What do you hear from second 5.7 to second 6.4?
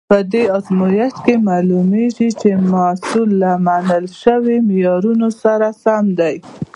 سم دی.